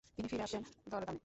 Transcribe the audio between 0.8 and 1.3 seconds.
ধরাধামে।